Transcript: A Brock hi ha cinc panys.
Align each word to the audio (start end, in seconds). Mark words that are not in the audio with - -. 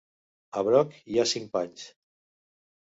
A 0.61 0.63
Brock 0.69 0.97
hi 1.13 1.21
ha 1.21 1.27
cinc 1.35 1.55
panys. 1.59 1.87